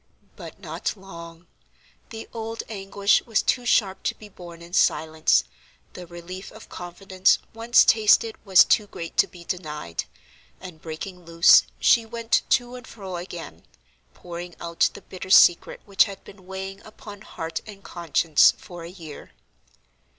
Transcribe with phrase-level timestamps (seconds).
[0.35, 1.45] But not long;
[2.09, 5.43] the old anguish was too sharp to be borne in silence;
[5.93, 10.05] the relief of confidence once tasted was too great to be denied;
[10.59, 13.61] and, breaking loose, she went to and fro again,
[14.15, 18.89] pouring out the bitter secret which had been weighing upon heart and conscience for a
[18.89, 19.33] year.